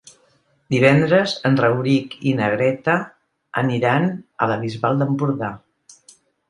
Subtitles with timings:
[0.75, 2.97] Divendres en Rauric i na Greta
[3.65, 4.11] aniran
[4.47, 5.57] a la Bisbal d'Empordà.